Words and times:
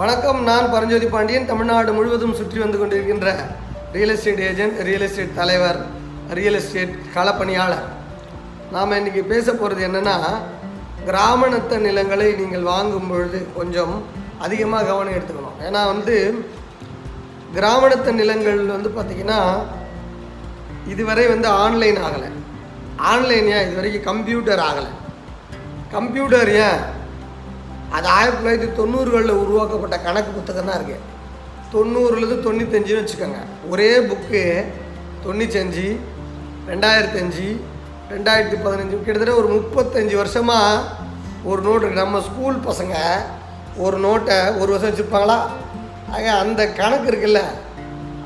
வணக்கம் 0.00 0.40
நான் 0.46 0.70
பரஞ்சோதி 0.72 1.06
பாண்டியன். 1.12 1.46
தமிழ்நாடு 1.50 1.90
முழுவதும் 1.92 2.34
சுற்றி 2.38 2.58
வந்து 2.62 2.78
கொண்டிருக்கின்ற 2.80 3.28
real 3.92 4.12
estate 4.14 4.42
agent 4.48 4.80
real 4.88 5.04
estate 5.06 5.32
தலைவர் 5.38 5.78
ரியல் 6.38 6.58
எஸ்டேட் 6.58 6.92
களப்பணியாளர். 7.14 7.86
நாம் 8.74 8.92
இன்றைக்கி 8.96 9.22
பேச 9.30 9.52
போகிறது 9.52 9.86
என்னென்னா 9.88 10.16
கிராமணத்த 11.06 11.78
நிலங்களை 11.86 12.28
நீங்கள் 12.40 12.66
வாங்கும் 12.72 13.08
பொழுது 13.08 13.40
கொஞ்சம் 13.54 13.94
அதிகமாக 14.38 14.86
கவனம் 14.90 15.16
எடுத்துக்கணும். 15.18 15.56
ஏன்னா 15.68 15.80
வந்து 15.92 16.16
கிராமணத்த 17.54 18.14
நிலங்கள் 18.20 18.60
வந்து 18.66 18.92
பார்த்திங்கன்னா 18.98 19.40
இதுவரை 20.94 21.26
வந்து 21.26 21.48
ஆன்லைன் 21.48 22.02
ஆகலை. 22.08 22.30
ஆன்லைன் 23.12 23.48
ஏன்? 23.56 23.64
இது 23.66 23.80
வரைக்கும் 23.80 24.08
கம்ப்யூட்டர் 24.10 24.64
ஆகலை. 24.68 24.92
கம்ப்யூட்டர் 25.96 26.52
ஏன்? 26.68 26.95
அது 27.94 28.06
ஆயிரத்தி 28.08 28.40
தொள்ளாயிரத்தி 28.40 28.70
தொண்ணூறுகளில் 28.80 29.40
உருவாக்கப்பட்ட 29.42 29.96
கணக்கு 30.06 30.30
புத்தகம் 30.30 30.68
தான் 30.70 30.78
இருக்குது 30.80 31.04
தொண்ணூறுலேருந்து 31.74 32.36
தொண்ணூத்தஞ்சுன்னு 32.46 33.02
வச்சுக்கோங்க. 33.02 33.40
ஒரே 33.70 33.90
புக்கு 34.08 34.42
தொண்ணூத்தஞ்சு 35.24 35.88
ரெண்டாயிரத்தஞ்சு 36.70 37.48
ரெண்டாயிரத்தி 38.12 38.56
பதினஞ்சு 38.64 38.96
கிட்டத்தட்ட 38.96 39.34
ஒரு 39.42 39.48
முப்பத்தஞ்சு 39.56 40.16
வருஷமாக 40.16 41.04
ஒரு 41.44 41.60
நோட்டு 41.62 41.84
இருக்குது 41.84 42.04
நம்ம 42.04 42.20
ஸ்கூல் 42.28 42.58
பசங்க 42.68 42.96
ஒரு 43.84 43.96
நோட்டை 44.04 44.38
ஒரு 44.60 44.68
வருஷம் 44.72 44.90
வச்சுருப்பாங்களா? 44.90 45.38
ஆக 46.14 46.32
அந்த 46.44 46.62
கணக்கு 46.80 47.08
இருக்குல்ல. 47.12 47.42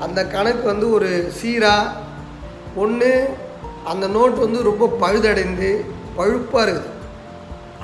அந்த 0.04 0.20
கணக்கு 0.24 0.64
வந்து 0.72 0.90
ஒரு 0.90 1.32
சீராக 1.38 1.92
ஒன்று 2.76 3.10
அந்த 3.84 4.06
நோட் 4.08 4.36
வந்து 4.44 4.62
ரொம்ப 4.62 4.86
பழுதடைந்து 5.02 5.84
பழுப்பாக 6.16 6.64
இருக்குது. 6.64 6.96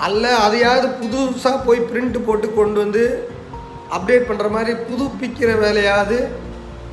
அல்ல 0.04 0.24
அதையாவது 0.36 0.88
புதுசாக 1.00 1.64
போய் 1.66 1.86
பிரிண்ட் 1.90 2.18
போட்டு 2.26 2.46
கொண்டு 2.54 2.78
வந்து 2.84 3.04
அப்டேட் 3.96 4.28
பண்ணுற 4.28 4.48
மாதிரி 4.50 4.72
புதுப்பிக்கிற 4.88 5.50
வேலையாவது 5.62 6.16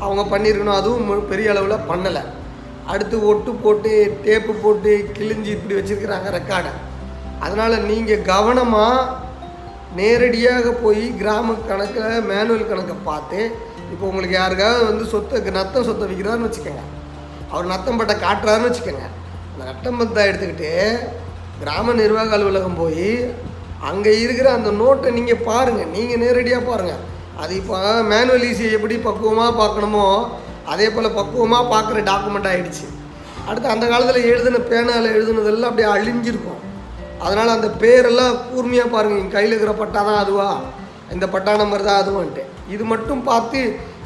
அவங்க 0.04 0.24
பண்ணியிருக்கணும் 0.32 0.80
அதுவும் 0.80 1.28
பெரிய 1.32 1.50
அளவில் 1.54 1.88
பண்ணலை. 1.92 2.24
அடுத்து 2.92 3.18
ஒட்டு 3.32 3.52
போட்டு 3.64 3.92
டேப்பு 4.26 4.54
போட்டு 4.64 4.94
கிழிஞ்சு 5.18 5.52
இப்படி 5.56 5.76
வச்சுருக்கிறாங்க 5.78 6.30
ரெக்கார்டை 6.38 6.72
அதனால் 7.40 7.86
நீங்கள் 7.90 8.26
கவனமாக 8.32 9.22
நேரடியாக 10.00 10.72
போய் 10.84 11.04
கிராம 11.22 11.56
கணக்கில் 11.70 12.28
மேனுவல் 12.30 12.70
கணக்கை 12.72 12.96
பார்த்து 13.10 13.40
இப்போ 13.92 14.04
உங்களுக்கு 14.10 14.36
யாருக்காவது 14.36 14.84
வந்து 14.92 15.06
சொத்தை 15.14 15.52
நத்தம் 15.58 15.88
சொத்தை 15.90 16.06
விற்கிறாருன்னு 16.10 16.50
வச்சுக்கோங்க. 16.50 16.84
அவர் 17.52 17.72
நத்தம் 17.74 18.00
பட்டை 18.00 18.16
காட்டுறாருன்னு 18.16 18.70
வச்சுக்கோங்க. 18.70 19.08
அந்த 19.52 19.64
நத்தம் 19.72 20.00
பத்தை 20.02 20.22
எடுத்துக்கிட்டு 20.30 20.72
கிராம 21.62 21.94
நிர்வாக 21.94 22.36
அலுவலகம் 22.38 22.80
போய் 22.82 23.10
அங்கே 23.90 24.12
இருக்கிற 24.22 24.48
அந்த 24.52 24.70
நோட்டை 24.72 25.10
நீங்கள் 25.12 25.44
பாருங்கள் 25.50 25.92
நீங்கள் 25.96 26.22
நேரடியாக 26.24 26.64
பாருங்கள் 26.70 27.02
அது 27.38 27.54
இப்போ 27.56 27.78
மேனுவல் 28.12 28.48
ஈஸியை 28.50 28.72
எப்படி 28.72 28.96
பக்குவமாக 29.08 29.54
பார்க்கணுமோ 29.62 30.08
அதே 30.74 30.88
போல் 30.90 31.18
பக்குவமாக 31.20 31.72
பார்க்குற 31.74 32.04
டாக்குமெண்ட் 32.12 32.50
ஆகிடுச்சு 32.52 32.86
அடுத்து 33.48 33.74
அந்த 33.74 33.86
காலத்தில் 33.88 34.30
எழுதின 34.34 34.62
பேனாவில் 34.72 35.16
எழுதுனதெல்லாம் 35.16 35.70
அப்படியே 35.70 35.90
அழிஞ்சிருக்கும். 35.96 36.60
அதனால் 37.20 37.56
அந்த 37.56 37.70
பேரெல்லாம் 37.82 38.36
கூர்மையாக 38.50 38.90
பாருங்கள் 38.90 39.22
என் 39.24 39.36
கையில் 39.36 39.54
இருக்கிற 39.54 39.74
பட்டா 39.74 40.02
தான் 40.04 40.22
அதுவா? 40.24 40.48
இந்த 41.12 41.26
பட்டா 41.28 41.52
நம்பர் 41.56 41.88
தான் 41.88 42.02
அதுவான்ட்டு. 42.04 42.44
இது 42.70 42.84
மட்டும் 42.84 43.22
பார்த்து 43.24 43.60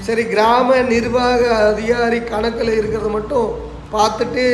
சரி 0.07 0.23
கிராம 0.33 0.79
நிர்வாக 0.83 1.41
அதிகாரி 1.71 2.19
கணக்கில் 2.23 2.77
இருக்கிறத 2.79 3.09
மட்டும் 3.09 3.47
பார்த்துட்டு 3.91 4.45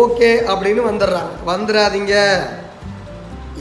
ஓகே 0.00 0.30
அப்படின்னு 0.52 0.82
வந்துடுறாங்க. 0.90 1.32
வந்துடாதீங்க. 1.50 2.14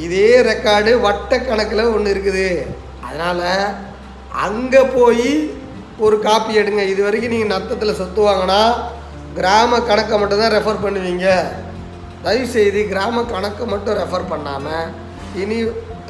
இதே 0.05 0.29
ரெக்கார்டு 0.49 0.91
வட்ட 1.05 1.39
கணக்கில் 1.39 1.91
ஒன்று 1.95 2.13
இருக்குது. 2.13 2.49
அதனால் 3.05 3.47
அங்கே 4.45 4.81
போய் 4.97 5.31
ஒரு 6.05 6.17
காப்பி 6.27 6.53
எடுங்க. 6.61 6.83
இது 6.91 7.01
வரைக்கும் 7.05 7.33
நீங்கள் 7.35 7.53
நத்தத்தில் 7.55 7.99
சொத்து 8.01 8.21
வாங்கினா 8.27 8.61
கிராம 9.37 9.79
கணக்கை 9.89 10.15
மட்டும் 10.19 10.41
தான் 10.43 10.55
ரெஃபர் 10.57 10.83
பண்ணுவீங்க. 10.85 11.27
தயவுசெய்து 12.25 12.81
கிராம 12.91 13.23
கணக்கை 13.33 13.65
மட்டும் 13.73 13.99
ரெஃபர் 14.01 14.31
பண்ணாமல் 14.31 14.91
இனி 15.41 15.57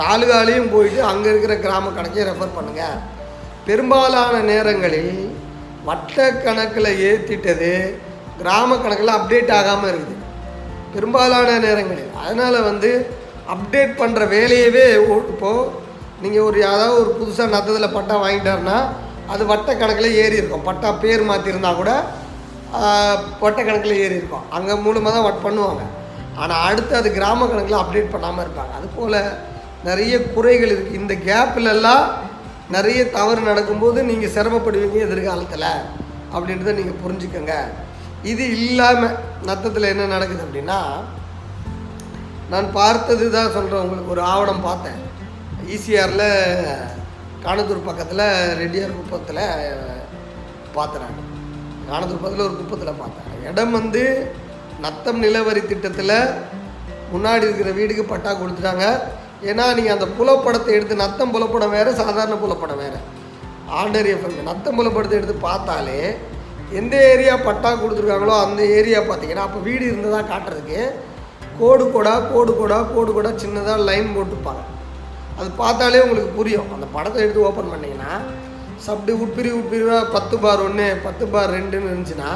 தாலுகாலையும் 0.02 0.72
போயிட்டு 0.74 1.02
அங்கே 1.12 1.30
இருக்கிற 1.30 1.56
கிராம 1.66 1.92
கணக்கையும் 1.98 2.30
ரெஃபர் 2.32 2.56
பண்ணுங்கள் 2.58 3.00
பெரும்பாலான 3.66 4.36
நேரங்களில் 4.52 5.16
வட்ட 5.86 6.30
கணக்கில் 6.46 6.98
ஏற்றிட்டது 7.10 7.74
கிராம 8.42 8.78
கணக்கில் 8.84 9.18
அப்டேட் 9.18 9.52
ஆகாமல் 9.60 9.92
இருக்குது. 9.92 10.16
பெரும்பாலான 10.94 11.58
நேரங்களில். 11.66 12.14
அதனால் 12.24 12.66
வந்து 12.70 12.90
அப்டேட் 13.54 13.94
பண்ணுற 14.02 14.24
வேலையவே 14.36 14.86
இப்போது 15.34 15.70
நீங்கள் 16.24 16.46
ஒரு 16.48 16.58
ஏதாவது 16.70 16.96
ஒரு 17.02 17.12
புதுசாக 17.20 17.54
நத்தத்தில் 17.56 17.96
பட்டா 17.98 18.16
வாங்கிட்டாருன்னா 18.24 18.78
அது 19.34 19.44
வட்ட 19.52 19.70
கணக்கில் 19.82 20.18
ஏறி 20.24 20.40
இருக்கும். 20.42 20.66
பட்டா 20.70 20.90
பேர் 21.04 21.24
மாற்றிருந்தா 21.30 21.72
கூட 21.82 21.92
வட்ட 23.44 23.60
கணக்கில் 23.68 24.02
ஏறி 24.04 24.18
இருக்கும். 24.20 24.48
அங்கே 24.58 24.74
மூலமாக 24.86 25.14
தான் 25.16 25.28
வட் 25.28 25.46
பண்ணுவாங்க. 25.46 25.84
ஆனால் 26.42 26.64
அடுத்து 26.68 26.94
அது 27.02 27.10
கிராம 27.18 27.48
கணக்கில் 27.52 27.82
அப்டேட் 27.82 28.14
பண்ணாமல் 28.16 28.44
இருப்பாங்க. 28.46 28.74
அதுபோல் 28.80 29.18
நிறைய 29.90 30.16
குறைகள் 30.36 30.72
இருக்குது 30.74 31.00
இந்த 31.02 31.14
கேப்பிலெல்லாம் 31.28 32.06
நிறைய 32.76 33.02
தவறு 33.18 33.42
நடக்கும்போது 33.50 34.00
நீங்கள் 34.10 34.34
சிரமப்படுவீங்க 34.36 35.00
எதிர்காலத்தில். 35.08 35.70
அப்படின்றத 36.36 36.74
நீங்கள் 36.80 37.00
புரிஞ்சுக்கோங்க. 37.04 37.56
இது 38.24 38.50
இல்லாமல் 38.50 39.18
நத்தத்தில் 39.46 39.84
என்ன 39.84 40.06
நடக்குது 40.06 40.46
அப்படின்னா 40.46 40.80
நான் 42.50 42.72
பார்த்தது 42.72 43.32
தான் 43.32 43.52
சொல்கிறேன் 43.52 43.82
உங்களுக்கு 43.82 44.12
ஒரு 44.12 44.22
ஆவணம் 44.22 44.62
பார்த்தேன். 44.62 45.00
ஈசிஆரில் 45.66 46.28
காணத்தூர் 47.44 47.86
பக்கத்தில் 47.86 48.26
ரெட்டியார் 48.62 48.96
குப்பத்தில் 48.96 49.44
பார்த்தேன் 50.74 51.02
நான். 51.02 51.28
காணத்தூர் 51.90 52.22
பக்கத்தில் 52.22 52.48
ஒரு 52.48 52.56
குப்பத்தில் 52.56 53.00
பார்த்தேன். 53.02 53.46
இடம் 53.46 53.72
வந்து 53.72 54.34
நத்தம் 54.80 55.20
நிலவரி 55.20 55.66
திட்டத்தில் 55.66 56.18
முன்னாடி 57.14 57.42
இருக்கிற 57.42 57.72
வீடுக்கு 57.72 58.04
பட்டா 58.04 58.32
கொடுத்துட்டாங்க. 58.32 59.00
ஏன்னா 59.44 59.76
நீங்கள் 59.76 59.96
அந்த 59.98 60.08
புலப்படத்தை 60.20 60.68
எடுத்து 60.68 60.96
நத்தம் 60.96 61.34
புலப்படம் 61.36 61.70
வேறு 61.70 61.94
சாதாரண 61.94 62.36
புலப்படம் 62.36 62.78
வேறு. 62.78 63.00
ஆர்டர் 63.68 64.06
எஃப்எம் 64.06 64.44
நத்தம் 64.44 64.78
புலப்படத்தை 64.80 65.12
எடுத்து 65.12 65.34
பார்த்தாலே 65.34 66.18
எந்த 66.78 66.96
ஏரியா 67.12 67.36
பட்டா 67.46 67.70
கொடுத்துருக்காங்களோ 67.74 68.34
அந்த 68.46 68.62
ஏரியா 68.78 69.00
பார்த்தீங்கன்னா 69.10 69.46
அப்போ 69.48 69.60
வீடு 69.68 69.84
இருந்ததாக 69.92 70.24
காட்டுறதுக்கு 70.32 70.82
கோடு 71.60 71.86
கோடா 71.94 72.14
கோடு 72.34 72.52
கோடா 72.60 72.78
கோடு 72.96 73.12
கோடா 73.14 73.32
சின்னதாக 73.44 73.86
லைன் 73.88 74.14
போட்டுப்பாங்க. 74.16 74.62
அது 75.40 75.50
பார்த்தாலே 75.62 76.02
உங்களுக்கு 76.06 76.32
புரியும். 76.38 76.70
அந்த 76.76 76.88
படத்தை 76.96 77.20
எடுத்து 77.24 77.46
ஓப்பன் 77.50 77.72
பண்ணிங்கன்னா 77.74 78.12
சப்டி 78.86 79.14
உட்பிரிவு 79.24 79.58
உட்பிரிவாக 79.60 80.04
பத்து 80.16 80.36
பார் 80.44 80.62
ஒன்று 80.66 80.88
பத்து 81.06 81.28
பார் 81.28 81.54
ரெண்டுன்னு 81.58 81.90
இருந்துச்சுன்னா 81.92 82.32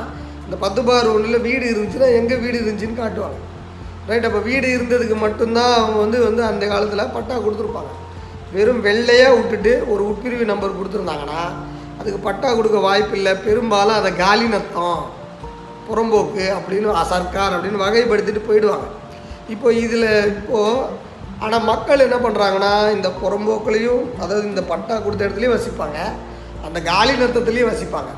இந்த 0.46 0.56
பத்து 0.64 0.82
பார் 0.88 1.08
ஒன்றில் 1.16 1.46
வீடு 1.48 1.66
இருந்துச்சுன்னா 1.74 2.10
எங்கே 2.20 2.36
வீடு 2.44 2.58
இருந்துச்சுன்னு 2.62 3.02
காட்டுவாங்க. 3.02 3.38
ரைட் 4.10 4.28
அப்போ 4.30 4.40
வீடு 4.50 4.68
இருந்ததுக்கு 4.78 5.18
மட்டும்தான் 5.26 5.74
அவங்க 5.82 5.98
வந்து 6.06 6.18
வந்து 6.24 6.44
அந்த 6.50 6.64
காலத்தில் 6.74 7.14
பட்டா 7.18 7.36
கொடுத்துருப்பாங்க. 7.36 7.92
வெறும் 8.56 8.82
வெள்ளையாக 8.88 9.38
விட்டுட்டு 9.38 9.74
ஒரு 9.92 10.04
உட்பிரிவு 10.10 10.46
நம்பர் 10.52 10.78
கொடுத்துருந்தாங்கன்னா 10.80 11.44
அதுக்கு 12.04 12.22
பட்டா 12.26 12.48
கொடுக்க 12.56 12.78
வாய்ப்பு 12.86 13.16
இல்லை 13.18 13.34
பெரும்பாலும் 13.44 13.98
அதை 14.00 14.10
காலினத்தம் 14.24 15.02
புறம்போக்கு 15.88 16.46
அப்படின்னு 16.56 16.90
சர்க்கார் 17.12 17.54
அப்படின்னு 17.56 17.84
வகைப்படுத்திட்டு 17.84 18.42
போயிடுவாங்க. 18.48 18.88
இப்போ 19.54 19.70
இதில் 19.84 20.10
இப்போது 20.32 21.00
ஆனால் 21.44 21.66
மக்கள் 21.70 22.04
என்ன 22.08 22.18
பண்ணுறாங்கன்னா 22.26 22.74
இந்த 22.96 23.10
புறம்போக்குலேயும் 23.22 24.04
அதாவது 24.22 24.46
இந்த 24.52 24.64
பட்டா 24.72 24.96
கொடுத்த 25.06 25.26
இடத்துலையும் 25.28 25.56
வசிப்பாங்க. 25.56 26.00
அந்த 26.66 26.80
காலி 26.92 27.16
நத்தத்துலேயும் 27.24 27.72
வசிப்பாங்க. 27.72 28.12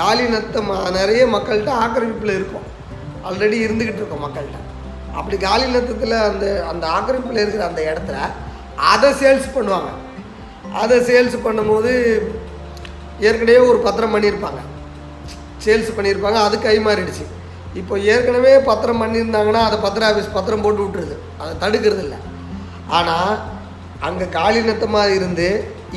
காலி 0.00 0.26
நத்தம் 0.34 0.74
நிறைய 0.98 1.22
மக்கள்கிட்ட 1.36 1.72
ஆக்கிரமிப்பில் 1.84 2.36
இருக்கும். 2.38 2.66
ஆல்ரெடி 3.28 3.56
இருந்துக்கிட்டு 3.66 4.02
இருக்கோம் 4.02 4.24
மக்கள்கிட்ட. 4.26 4.60
அப்படி 5.18 5.38
காலி 5.48 5.66
நத்தத்தில் 5.78 6.18
அந்த 6.28 6.46
அந்த 6.72 6.84
ஆக்கிரமிப்பில் 6.98 7.42
இருக்கிற 7.44 7.64
அந்த 7.70 7.82
இடத்துல 7.90 8.18
அதை 8.92 9.10
சேல்ஸ் 9.22 9.50
பண்ணுவாங்க. 9.56 9.90
அதை 10.82 10.96
சேல்ஸ் 11.10 11.36
பண்ணும்போது 11.46 11.92
ஏற்கனவே 13.28 13.60
ஒரு 13.70 13.78
பத்திரம் 13.86 14.14
பண்ணியிருப்பாங்க. 14.14 14.60
சேல்ஸ் 15.64 15.96
பண்ணியிருப்பாங்க 15.96 16.38
அது 16.46 16.56
கை 16.66 16.76
மாறிடுச்சு 16.86 17.24
இப்போ 17.80 17.94
ஏற்கனவே 18.12 18.52
பத்திரம் 18.68 19.00
பண்ணியிருந்தாங்கன்னா 19.02 19.62
அதை 19.68 19.76
பத்திர 19.86 20.04
ஆஃபீஸ் 20.10 20.36
பத்திரம் 20.36 20.64
போட்டு 20.64 20.84
விட்டுருது. 20.84 21.16
அதை 21.40 21.52
தடுக்கிறது 21.64 22.02
இல்லை 22.06 22.18
ஆனால் 22.98 23.32
அங்கே 24.08 24.26
காலிநத்தமாக 24.38 25.14
இருந்து 25.18 25.48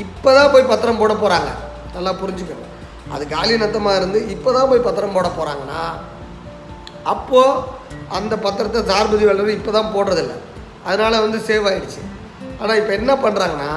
இப்போ 0.04 0.30
தான் 0.38 0.52
போய் 0.54 0.72
பத்திரம் 0.72 1.00
போட 1.02 1.14
போகிறாங்க 1.22 1.50
நல்லா 1.96 2.12
புரிஞ்சுக்கணும் 2.22 2.70
அது 3.16 3.24
காலிநத்தமாக 3.36 4.00
இருந்து 4.00 4.20
இப்போ 4.36 4.50
தான் 4.58 4.70
போய் 4.72 4.86
பத்திரம் 4.88 5.16
போட 5.18 5.28
போகிறாங்கன்னா 5.38 5.82
அப்போது 7.14 7.62
அந்த 8.18 8.34
பத்திரத்தை 8.46 8.82
சார்பதி 8.92 9.26
வல்லுநர் 9.30 9.58
இப்போ 9.60 9.72
தான் 9.78 9.92
போடுறதில்ல. 9.96 10.34
அதனால் 10.90 11.24
வந்து 11.26 11.40
சேவ் 11.48 11.68
ஆகிடுச்சு 11.70 12.02
ஆனால் 12.62 12.80
இப்போ 12.82 12.94
என்ன 13.00 13.12
பண்ணுறாங்கன்னா 13.24 13.72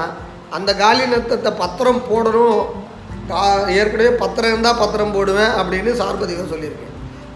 அந்த 0.57 0.71
காலிநத்தத்தை 0.83 1.51
பத்திரம் 1.61 2.01
போடணும் 2.09 2.61
கா 3.31 3.41
ஏற்கனவே 3.79 4.11
பத்திரம் 4.21 4.51
இருந்தால் 4.53 4.79
பத்திரம் 4.81 5.15
போடுவேன் 5.15 5.53
அப்படின்னு 5.61 5.91
சார்பதிகம் 6.01 6.51
சொல்லியிருக்கேன். 6.53 6.93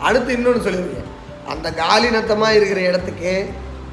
அடுத்து 0.07 0.31
இன்னொன்று 0.37 0.65
சொல்லியிருக்கேன். 0.67 1.09
அந்த 1.53 1.67
காலி 1.81 2.09
நத்தமாக 2.15 2.57
இருக்கிற 2.59 2.81
இடத்துக்கு 2.89 3.33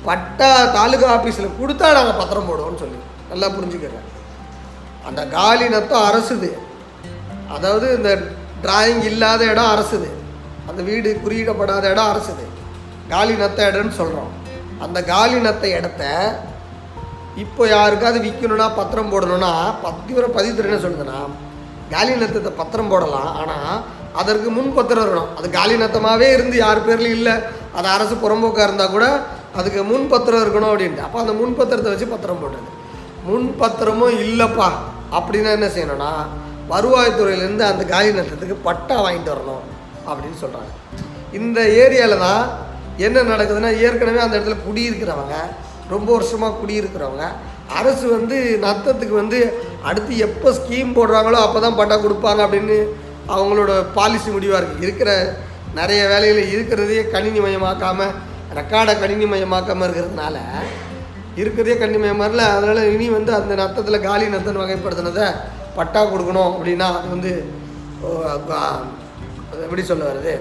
பட்டா 0.09 0.51
தாலுகா 0.77 1.09
ஆஃபீஸில் 1.15 1.57
கொடுத்தா 1.61 1.87
நாங்கள் 1.99 2.19
பத்திரம் 2.21 2.49
போடுவோம்னு 2.51 2.83
சொல்லி. 2.85 2.99
நல்லா 3.31 3.49
புரிஞ்சுக்கிறேன் 3.57 4.07
அந்த 5.09 5.23
காலி 5.39 5.67
நத்தம் 5.75 6.07
அரசுது. 6.11 6.51
அதாவது 7.57 7.87
இந்த 7.99 8.11
டிராயிங் 8.65 9.03
இல்லாத 9.11 9.43
இடம் 9.53 9.73
அரசுது. 9.75 10.09
அந்த 10.69 10.81
வீடு 10.89 11.11
குறியிடப்படாத 11.25 11.85
இடம் 11.95 12.11
அரசுது. 12.13 12.45
காலி 13.13 13.35
நத்த 13.43 13.59
இடம்னு 13.71 13.99
சொல்கிறோம் 14.01 14.33
அந்த 14.85 14.99
காலி 15.13 15.39
நத்த 15.45 15.67
இடத்த 15.79 16.03
இப்போ 17.43 17.63
யாருக்காவது 17.77 18.19
விற்கணும்னா 18.25 18.67
பத்திரம் 18.79 19.13
போடணும்னா 19.13 19.53
பத்திரம் 19.85 20.35
பதிவுத்துறை 20.37 20.79
சொல்லுதுன்னா 20.85 21.19
காலி 21.95 22.13
நத்தத்தை 22.23 22.53
பத்திரம் 22.61 22.91
போடலாம். 22.93 23.31
ஆனால் 23.41 23.79
அதற்கு 24.21 24.49
முன் 24.59 24.75
பத்திரம் 24.79 25.05
இருக்கணும். 25.05 25.33
அது 25.39 25.47
காலி 25.59 25.75
நத்தமாகவே 25.83 26.29
இருந்து 26.37 26.57
யார் 26.65 26.85
பேர்லையும் 26.87 27.19
இல்லை. 27.21 27.35
அது 27.77 27.89
அரசு 27.97 28.15
புறம்போக்காக 28.25 28.67
இருந்தால் 28.69 28.95
கூட 28.97 29.07
அதுக்கு 29.59 29.81
முன் 29.93 30.07
பத்திரம் 30.13 30.43
இருக்கணும் 30.45 30.71
அப்படின்ட்டு. 30.73 31.07
அப்போ 31.07 31.19
அந்த 31.25 31.35
முன் 31.41 31.57
பத்திரத்தை 31.61 31.91
வச்சு 31.95 32.09
பத்திரம் 32.15 32.43
போடுறது. 32.43 32.69
முன் 33.29 33.49
பத்திரமும் 33.63 34.17
இல்லைப்பா. 34.25 34.69
அப்படின்னா 35.19 35.51
என்ன 35.59 35.69
செய்யணும்னா 35.75 36.13
வருவாய்த்துறையிலேருந்து 36.73 37.65
அந்த 37.73 37.83
காலிநத்தத்துக்கு 37.93 38.57
பட்டா 38.69 38.97
வாங்கிட்டு 39.05 39.33
வரணும் 39.35 39.63
அப்படின்னு 40.09 40.39
சொல்கிறாங்க 40.43 40.73
இந்த 41.39 41.61
ஏரியாவில் 41.83 42.25
தான் 42.27 42.43
என்ன 43.07 43.23
நடக்குதுன்னா 43.33 43.71
ஏற்கனவே 43.87 44.21
அந்த 44.25 44.35
இடத்துல 44.37 44.59
குடியிருக்கிறவங்க 44.67 45.37
ரொம்ப 45.95 46.09
வருஷமாக 46.17 46.59
குடியிருக்கிறவங்க 46.61 47.27
அரசு 47.77 48.07
வந்து 48.09 48.37
நத்தத்துக்கு 48.65 49.15
வந்து 49.15 49.39
அடுத்து 49.83 50.13
எப்போ 50.27 50.49
ஸ்கீம் 50.59 50.97
போடுறாங்களோ 50.97 51.39
அப்போ 51.43 51.59
தான் 51.61 51.79
பட்டா 51.81 51.97
கொடுப்பாங்க 51.97 52.41
அப்படின்னு 52.47 52.79
அவங்களோட 53.35 53.73
பாலிசி 53.95 54.29
முடிவாக 54.31 54.61
இருக்குது 54.61 54.87
இருக்கிற 54.87 55.11
நிறைய 55.75 56.03
வேலைகள் 56.09 56.53
இருக்கிறதையே 56.55 57.03
கணினி 57.11 57.41
மயமாக்காமல் 57.41 58.15
ரெக்கார்டை 58.57 58.95
கணினி 58.95 59.27
மயமாக்காமல் 59.27 59.87
இருக்கிறதுனால 59.89 60.37
இருக்கிறதே 61.37 61.77
கணினி 61.79 62.09
இல்லை 62.31 62.47
அதனால் 62.55 62.91
இனி 62.95 63.09
வந்து 63.09 63.33
அந்த 63.35 63.55
நத்தத்தில் 63.55 64.07
காலி 64.07 64.27
நத்தன் 64.27 64.63
வகைப்படுத்தினதை 64.63 65.27
பட்டா 65.77 66.01
கொடுக்கணும் 66.05 66.49
அப்படின்னா 66.51 66.87
அது 66.99 67.09
வந்து 67.09 67.33
அது 69.51 69.63
எப்படி 69.65 69.83
சொல்ல 69.83 70.05
வருது 70.05 70.33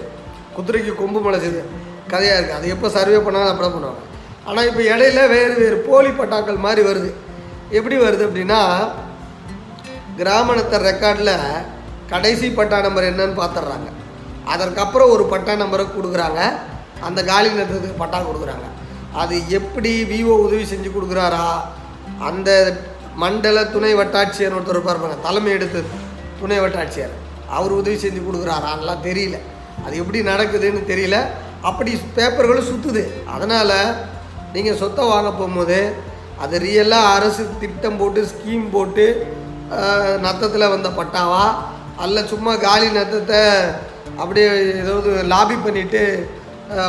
குதிரைக்கு 0.56 0.94
கொம்பு 0.96 1.20
முளைச்சது 1.20 1.62
கதையாக 2.08 2.38
இருக்குது 2.38 2.58
அது 2.60 2.74
எப்போ 2.76 2.88
சர்வே 2.90 3.20
பண்ணாலும் 3.26 3.52
அப்படி 3.52 3.70
பண்ணுவாங்க. 3.74 4.02
ஆனால் 4.50 4.68
இப்போ 4.70 4.82
இடையில 4.94 5.20
வேறு 5.36 5.54
வேறு 5.62 5.78
போலி 5.88 6.12
பட்டாக்கள் 6.20 6.66
மாதிரி 6.66 6.82
வருது. 6.90 7.10
எப்படி 7.78 7.96
வருது 8.04 8.24
அப்படின்னா 8.28 8.62
கிராமணத்தர் 10.20 10.88
ரெக்கார்டில் 10.92 11.36
கடைசி 12.12 12.48
பட்டா 12.60 12.78
நம்பர் 12.86 13.10
என்னன்னு 13.12 13.40
பார்த்துட்றாங்க 13.42 13.90
அதற்கப்புறம் 14.54 15.14
ஒரு 15.16 15.24
பட்டா 15.34 15.54
நம்பரை 15.62 15.86
கொடுக்குறாங்க. 15.96 16.42
அந்த 17.08 17.20
காலி 17.32 17.50
நிறுத்தத்துக்கு 17.58 18.02
பட்டா 18.04 18.20
கொடுக்குறாங்க. 18.28 18.68
அது 19.22 19.36
எப்படி 19.60 19.92
விவோ 20.12 20.36
உதவி 20.46 20.66
செஞ்சு 20.72 20.90
கொடுக்குறாரா? 20.94 21.46
அந்த 22.30 22.50
மண்டல 23.24 23.60
துணை 23.76 23.92
வட்டாட்சியர் 24.00 24.56
ஒருத்தர் 24.58 24.78
இருப்பாருப்பாங்க 24.78 25.18
தலைமை 25.28 25.52
எடுத்து 25.58 25.80
துணை 26.42 26.58
வட்டாட்சியர். 26.64 27.14
அவர் 27.58 27.74
உதவி 27.82 27.98
செஞ்சு 28.06 28.22
கொடுக்குறாரான்லாம் 28.28 29.06
தெரியல. 29.10 29.38
அது 29.86 29.96
எப்படி 30.04 30.20
நடக்குதுன்னு 30.32 30.84
தெரியல. 30.92 31.18
அப்படி 31.70 31.92
பேப்பர்களும் 32.18 32.70
சுற்றுது 32.72 33.04
அதனால் 33.36 33.78
நீங்கள் 34.58 34.80
சொத்தை 34.80 35.04
வாங்க 35.08 35.32
போகும்போது 35.34 35.80
அது 36.40 36.56
ரியலாக 36.60 37.14
அரசு 37.16 37.44
திட்டம் 37.60 37.98
போட்டு 37.98 38.22
ஸ்கீம் 38.32 38.66
போட்டு 38.70 39.06
நத்தத்தில் 40.22 40.72
வந்த 40.72 40.90
பட்டாவா? 40.98 41.46
அல்ல 42.04 42.22
சும்மா 42.26 42.52
காலி 42.62 42.88
நத்தத்தை 42.92 43.42
அப்படியே 44.20 44.50
ஏதாவது 44.76 45.12
லாபி 45.28 45.56
பண்ணிவிட்டு 45.58 46.02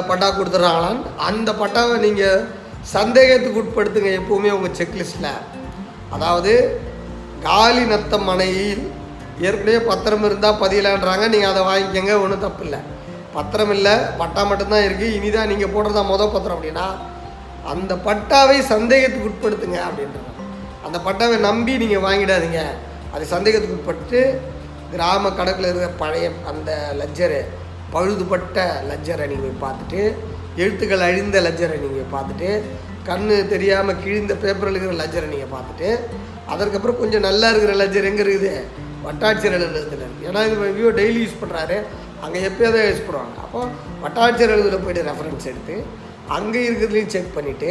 பட்டா 0.09 0.29
கொடுத்துட்றாங்களான்னு 0.31 1.11
அந்த 1.27 1.51
பட்டாவை 1.55 1.97
நீங்கள் 1.99 2.45
சந்தேகத்துக்கு 2.93 3.63
உட்படுத்துங்க 3.63 4.13
எப்போவுமே 4.19 4.51
உங்கள் 4.51 4.77
செக்லிஸ்ட்டில் 4.77 5.33
அதாவது 6.13 6.53
காலி 7.43 7.83
நத்த 7.87 8.15
மனையில் 8.23 8.85
ஏற்கனவே 9.41 9.81
பத்திரம் 9.89 10.25
இருந்தால் 10.25 10.61
பதியலான்றாங்க 10.63 11.27
நீங்கள் 11.29 11.53
அதை 11.53 11.63
வாங்கிக்கோங்க 11.67 12.15
ஒன்றும் 12.23 12.45
தப்பு 12.47 12.65
இல்லை 12.65 12.81
பத்திரம் 13.35 13.73
இல்லை 13.73 13.95
பட்டா 14.19 14.43
மட்டும்தான் 14.45 14.87
இருக்குது 14.87 15.15
இனிதான் 15.19 15.51
நீங்கள் 15.53 15.73
போடுறதா 15.75 16.03
மொதல் 16.09 16.35
பத்திரம் 16.35 16.57
அப்படின்னா 16.57 16.87
அந்த 17.73 17.93
பட்டாவை 18.09 18.59
சந்தேகத்துக்கு 18.75 19.31
உட்படுத்துங்க 19.31 19.79
அப்படின்றாங்க 19.87 20.27
அந்த 20.87 20.99
பட்டாவை 21.07 21.37
நம்பி 21.49 21.73
நீங்கள் 21.83 22.05
வாங்கிடாதீங்க. 22.07 22.61
அது 23.15 23.25
சந்தேகத்துக்கு 23.35 23.79
உட்பட்டு 23.79 24.21
கிராம 24.93 25.31
கணக்கில் 25.39 25.69
இருக்கிற 25.69 25.91
பழைய 26.03 26.27
அந்த 26.51 26.71
லஜ்ஜரு 27.01 27.41
பழுதுபட்ட 27.95 28.59
லஜ்ஜரை 28.91 29.27
நீங்கள் 29.33 29.63
பார்த்துட்டு 29.65 30.01
எழுத்துக்கள் 30.63 31.05
அழிந்த 31.09 31.41
லஜ்ஜரை 31.47 31.77
நீங்கள் 31.85 32.13
பார்த்துட்டு 32.15 32.51
கண்ணு 33.09 33.37
தெரியாமல் 33.49 34.01
கிழிந்த 34.03 34.35
பேப்பரில் 34.43 34.77
இருக்கிற 34.79 34.99
லஜ்ஜரை 35.03 35.29
நீங்கள் 35.35 35.55
பார்த்துட்டு 35.55 35.89
அதற்கப்புறம் 36.53 37.01
கொஞ்சம் 37.01 37.27
நல்லா 37.29 37.49
இருக்கிற 37.53 37.73
லஜ்ஜர் 37.83 38.09
எங்கே 38.11 38.23
இருக்குது? 38.25 38.53
வட்டாட்சியர் 39.07 39.57
எழுதுறதுல 39.59 39.81
இருக்குது 39.81 40.27
ஏன்னா 40.29 40.41
இது 40.47 40.73
வியூ 40.79 40.91
டெய்லி 41.01 41.21
யூஸ் 41.25 41.41
பண்ணுறாரு 41.43 41.77
அங்கே 42.25 42.39
எப்போயாவது 42.49 42.81
யூஸ் 42.91 43.07
பண்ணுவாங்க. 43.09 43.37
அப்போ 43.45 43.61
வட்டாட்சியர் 44.05 44.55
எழுதுல 44.57 44.79
போய்ட்டு 44.85 45.07
ரெஃபரன்ஸ் 45.11 45.49
எடுத்து 45.53 45.77
அங்கே 46.37 46.61
இருக்கிறதுலையும் 46.69 47.13
செக் 47.15 47.37
பண்ணிவிட்டு 47.37 47.71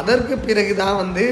அதற்கு 0.00 0.34
பிறகு 0.38 0.72
தான் 0.82 0.98
வந்து 1.02 1.24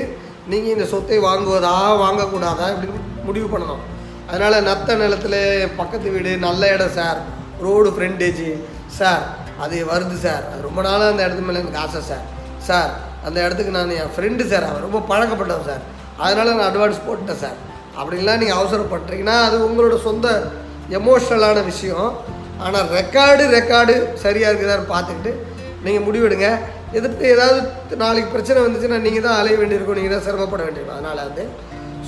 நீங்கள் 0.52 0.74
இந்த 0.74 0.86
சொத்தை 0.92 1.18
வாங்குவதா 1.26 1.74
வாங்கக்கூடாதா 2.04 2.66
இப்படின்னு 2.74 3.00
முடிவு 3.28 3.46
பண்ணணும். 3.54 3.82
அதனால் 4.30 4.66
நத்த 4.68 4.96
நிலத்தில் 4.96 5.40
பக்கத்து 5.76 6.08
வீடு 6.14 6.32
நல்ல 6.46 6.72
இடம் 6.74 6.94
சார் 6.98 7.18
ரோடு 7.64 7.88
ஃப்ரண்டேஜ் 7.96 8.44
சார் 8.98 9.24
அது 9.64 9.76
வருது 9.92 10.16
சார் 10.26 10.44
அது 10.50 10.60
ரொம்ப 10.68 10.80
நாளாக 10.82 11.12
அந்த 11.12 11.22
இடத்து 11.26 11.46
மேலே 11.48 11.60
எனக்கு 11.60 11.82
ஆசை 11.84 12.00
சார் 12.10 12.24
சார் 12.68 12.90
அந்த 13.26 13.38
இடத்துக்கு 13.44 13.76
நான் 13.76 13.96
என் 14.02 14.14
ஃப்ரெண்டு 14.16 14.44
சார் 14.52 14.66
அவன் 14.68 14.86
ரொம்ப 14.86 15.00
பழக்கப்பட்டவன் 15.10 15.68
சார் 15.70 15.82
அதனால் 16.18 16.56
நான் 16.56 16.68
அட்வான்ஸ் 16.70 17.04
போட்டுட்டேன் 17.06 17.42
சார் 17.44 17.58
அப்படின்லாம் 17.98 18.40
நீங்கள் 18.42 18.58
அவசரப்படுறீங்கன்னா 18.60 19.36
அது 19.46 19.56
உங்களோட 19.68 19.96
சொந்த 20.02 20.28
எமோஷ்னலான 20.98 21.58
விஷயம். 21.64 22.08
ஆனால் 22.64 22.88
ரெக்கார்டு 22.98 23.44
ரெக்கார்டு 23.56 23.94
சரியாக 24.22 24.50
இருக்குதான்னு 24.50 24.92
பார்த்துக்கிட்டு 24.94 25.32
நீங்கள் 25.84 26.04
முடிவெடுங்க. 26.06 26.48
எதிர்த்து 26.98 27.24
ஏதாவது 27.34 27.60
நாளைக்கு 28.02 28.30
பிரச்சனை 28.34 28.58
வந்துச்சுன்னா 28.64 28.98
நீங்கள் 29.06 29.24
தான் 29.26 29.38
அலைய 29.40 29.56
வேண்டியிருக்கும். 29.60 29.98
நீங்கள் 30.00 30.14
தான் 30.16 30.26
சிரமப்பட 30.28 30.62
வேண்டியிருக்கும். 30.66 30.98
அதனால் 30.98 31.22
வந்து 31.28 31.44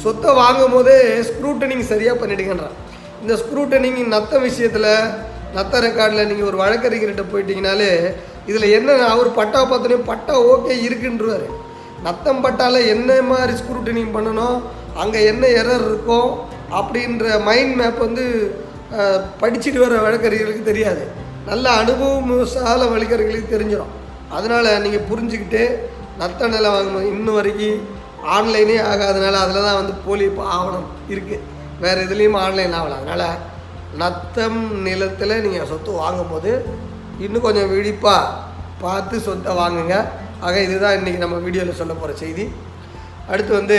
சொத்தை 0.03 0.31
வாங்கும் 0.43 0.75
போது 0.77 0.95
ஸ்க்ரூட்டனிங் 1.29 1.87
சரியாக 1.93 2.17
பண்ணிடுங்கன்றான். 2.23 2.77
இந்த 3.23 3.35
ஸ்க்ரூட்டனிங் 3.43 4.01
நத்த 4.15 4.39
விஷயத்தில் 4.47 4.91
நத்த 5.57 5.81
ரெக்கார்டில் 5.87 6.29
நீங்கள் 6.31 6.49
ஒரு 6.51 6.59
வழக்கறிஞர்கிட்ட 6.63 7.25
போயிட்டீங்கனாலே 7.33 7.93
இதில் 8.51 8.75
என்ன 8.79 8.97
அவர் 9.13 9.29
பட்டா 9.39 9.61
பார்த்தோன்னே 9.71 9.99
பட்டா 10.11 10.35
ஓகே 10.53 10.75
இருக்குன்றாரு 10.87 11.47
நத்தம் 12.07 12.43
பட்டால 12.45 12.83
என்ன 12.95 13.11
மாதிரி 13.31 13.53
ஸ்க்ரூட்டனிங் 13.61 14.13
பண்ணணும் 14.17 14.59
அங்கே 15.03 15.21
என்ன 15.31 15.45
எரர் 15.61 15.87
இருக்கும் 15.89 16.31
அப்படின்ற 16.79 17.25
மைண்ட் 17.49 17.75
மேப் 17.81 17.99
வந்து 18.07 18.25
படிச்சுட்டு 19.41 19.81
வர 19.85 19.95
வழக்கறிஞர்களுக்கு 20.05 20.71
தெரியாது. 20.71 21.05
நல்ல 21.49 21.67
அனுபவம் 21.81 22.33
சால 22.55 22.81
வழக்கறிஞர்களுக்கு 22.93 23.55
தெரிஞ்சிடும். 23.55 23.93
அதனால் 24.37 24.69
நீங்கள் 24.85 25.07
புரிஞ்சுக்கிட்டு 25.11 25.63
நத்த 26.21 26.49
நிலம் 26.55 26.75
வாங்கும்போது 26.75 27.11
இன்னும் 27.15 27.39
வரைக்கும் 27.39 27.83
ஆன்லைனே 28.37 28.77
ஆகாதனால 28.93 29.41
அதில் 29.45 29.67
தான் 29.67 29.79
வந்து 29.81 29.95
போலி 30.07 30.25
இப்போ 30.31 30.45
ஆவணம் 30.57 30.89
இருக்குது 31.13 31.45
வேறு 31.83 32.05
எதுலேயும் 32.07 32.39
ஆன்லைன் 32.45 32.77
ஆகலாம் 32.79 33.03
அதனால் 33.05 33.43
நத்தம் 34.01 34.61
நிலத்தில் 34.87 35.43
நீங்கள் 35.45 35.71
சொத்து 35.73 35.91
வாங்கும்போது 36.03 36.53
இன்னும் 37.25 37.47
கொஞ்சம் 37.47 37.71
விழிப்பாக 37.75 38.35
பார்த்து 38.85 39.17
சொத்தை 39.27 39.53
வாங்குங்க. 39.61 39.97
ஆக 40.47 40.55
இதுதான் 40.67 40.97
இன்றைக்கி 40.99 41.21
நம்ம 41.25 41.37
வீடியோவில் 41.47 41.81
சொல்ல 41.81 41.93
போகிற 42.01 42.19
செய்தி. 42.25 42.45
அடுத்து 43.31 43.53
வந்து 43.61 43.79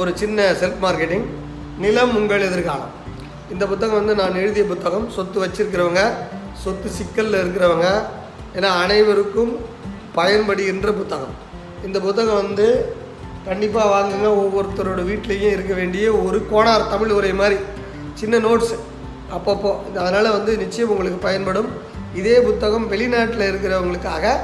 ஒரு 0.00 0.10
சின்ன 0.22 0.48
செல்ஃப் 0.60 0.82
மார்க்கெட்டிங் 0.86 1.26
நிலம் 1.84 2.14
உங்கள் 2.20 2.48
எதிர்காலம். 2.48 2.92
இந்த 3.52 3.66
புத்தகம் 3.66 3.96
வந்து 3.96 4.14
நான் 4.14 4.34
எழுதிய 4.34 4.64
புத்தகம். 4.64 5.10
சொத்து 5.10 5.46
வச்சிருக்கிறவங்க 5.46 6.12
சொத்து 6.52 6.90
சிக்கலில் 6.90 7.44
இருக்கிறவங்க 7.44 8.02
ஏன்னா 8.54 8.62
அனைவருக்கும் 8.62 9.56
பயன்படுகின்ற 10.16 10.86
புத்தகம். 10.92 11.34
இந்த 11.84 12.00
புத்தகம் 12.00 12.34
வந்து 12.34 12.94
கண்டிப்பாக 13.44 14.00
வாங்குங்க. 14.00 14.28
ஒவ்வொருத்தரோட 14.28 15.00
வீட்லேயும் 15.00 15.50
இருக்க 15.50 15.74
வேண்டிய 15.74 16.12
ஒரு 16.12 16.46
கோணார் 16.52 16.88
தமிழ் 16.88 17.10
உரை 17.10 17.34
மாதிரி. 17.34 17.60
சின்ன 18.14 18.38
நோட்ஸ். 18.38 18.76
அப்பப்போ. 19.30 19.96
அதனால் 19.96 20.32
வந்து 20.32 20.56
நிச்சயம் 20.56 20.90
உங்களுக்கு 20.90 21.18
பயன்படும். 21.18 21.68
இதே 22.14 22.40
புத்தகம் 22.40 22.92
வெளிநாட்டில் 22.92 23.50
இருக்கிறவங்களுக்காக 23.52 24.36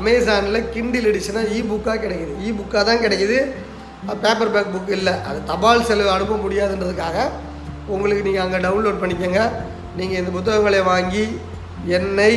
அமேசானில் 0.00 0.64
கிண்டில் 0.74 1.08
எடிஷனாக 1.10 1.52
இ 1.52 1.62
புக்காக 1.62 1.98
கிடைக்கிது. 1.98 2.34
இ 2.44 2.54
புக்காக 2.54 2.84
தான் 2.84 2.98
கிடைக்கிது. 2.98 3.50
பேப்பர் 4.22 4.50
பேக் 4.50 4.74
புக் 4.74 4.90
இல்லை. 4.90 5.12
அது 5.12 5.44
தபால் 5.44 5.84
செலவு 5.84 6.10
அனுப்ப 6.10 6.36
முடியாதுன்றதுக்காக 6.36 7.28
உங்களுக்கு 7.92 8.26
நீங்கள் 8.26 8.44
அங்கே 8.44 8.60
டவுன்லோட் 8.66 9.00
பண்ணிக்கோங்க. 9.02 9.40
நீங்கள் 9.98 10.20
இந்த 10.20 10.30
புத்தகங்களை 10.36 10.80
வாங்கி 10.92 11.24
என்னை 11.98 12.30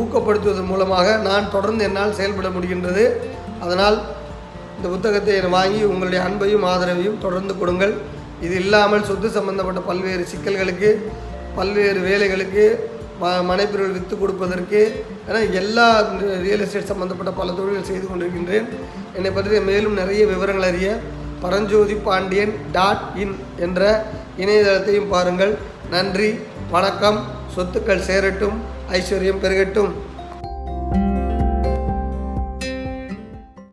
ஊக்கப்படுத்துவதன் 0.00 0.70
மூலமாக 0.72 1.16
நான் 1.28 1.52
தொடர்ந்து 1.56 1.84
என்னால் 1.88 2.16
செயல்பட 2.18 2.48
முடிகின்றது. 2.56 3.04
அதனால் 3.64 3.98
இந்த 4.76 4.88
புத்தகத்தை 4.94 5.34
வாங்கி 5.58 5.80
உங்களுடைய 5.90 6.20
அன்பையும் 6.28 6.64
ஆதரவையும் 6.72 7.18
தொடர்ந்து 7.24 7.54
கொடுங்கள். 7.62 7.94
இது 8.46 8.54
இல்லாமல் 8.62 9.06
சொத்து 9.08 9.28
சம்பந்தப்பட்ட 9.38 9.80
பல்வேறு 9.88 10.24
சிக்கல்களுக்கு 10.32 10.90
பல்வேறு 11.58 12.00
வேலைகளுக்கு 12.08 12.64
ம 13.20 13.30
மனைப்பிரிவுகள் 13.48 13.96
விற்று 13.96 14.14
கொடுப்பதற்கு 14.20 14.80
ஏன்னா 15.28 15.40
எல்லா 15.60 15.86
ரியல் 16.44 16.62
எஸ்டேட் 16.66 16.90
சம்பந்தப்பட்ட 16.92 17.32
பல 17.40 17.52
தொழில்கள் 17.58 17.88
செய்து 17.88 18.06
கொண்டிருக்கின்றேன். 18.06 18.68
என்னை 19.16 19.30
பற்றி 19.30 19.58
மேலும் 19.70 19.98
நிறைய 20.00 20.22
விவரங்கள் 20.30 20.68
அறிய 20.68 20.88
பரஞ்சோதி 21.40 21.94
பாண்டியன் 21.94 22.52
டாட் 22.72 23.04
இன் 23.14 23.34
என்ற 23.56 23.82
இணையதளத்தையும் 24.38 25.08
பாருங்கள். 25.08 25.52
நன்றி 25.90 26.38
வணக்கம். 26.70 27.18
சொத்துக்கள் 27.56 28.06
சேரட்டும் 28.08 28.58
ஐஸ்வர்யம் 28.92 29.42
பெருகட்டும். 29.44 29.92